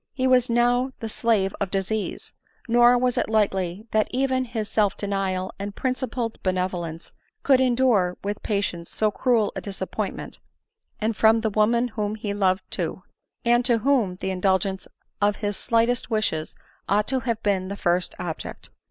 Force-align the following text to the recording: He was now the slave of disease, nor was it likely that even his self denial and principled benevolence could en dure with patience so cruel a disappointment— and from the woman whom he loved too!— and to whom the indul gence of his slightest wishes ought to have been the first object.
He 0.13 0.25
was 0.25 0.49
now 0.49 0.89
the 0.99 1.07
slave 1.07 1.53
of 1.61 1.69
disease, 1.69 2.33
nor 2.67 2.97
was 2.97 3.19
it 3.19 3.29
likely 3.29 3.85
that 3.91 4.07
even 4.09 4.45
his 4.45 4.67
self 4.67 4.97
denial 4.97 5.53
and 5.59 5.75
principled 5.75 6.41
benevolence 6.41 7.13
could 7.43 7.61
en 7.61 7.75
dure 7.75 8.17
with 8.23 8.41
patience 8.41 8.89
so 8.89 9.11
cruel 9.11 9.53
a 9.55 9.61
disappointment— 9.61 10.39
and 10.99 11.15
from 11.15 11.41
the 11.41 11.51
woman 11.51 11.89
whom 11.89 12.15
he 12.15 12.33
loved 12.33 12.63
too!— 12.71 13.03
and 13.45 13.63
to 13.65 13.77
whom 13.77 14.15
the 14.15 14.29
indul 14.31 14.59
gence 14.59 14.87
of 15.21 15.35
his 15.35 15.55
slightest 15.55 16.09
wishes 16.09 16.55
ought 16.89 17.07
to 17.07 17.19
have 17.19 17.43
been 17.43 17.67
the 17.67 17.77
first 17.77 18.15
object. 18.17 18.71